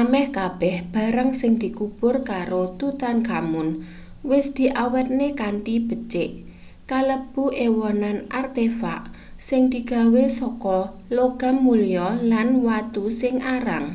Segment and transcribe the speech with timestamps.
[0.00, 3.68] ameh kabeh barang sing dikubur karo tutankhamun
[4.30, 6.30] wis diawetne kanthi becik
[6.90, 9.02] kalebu ewonan artefak
[9.48, 10.78] sing digawe saka
[11.16, 13.86] logam mulya lan watu sing arang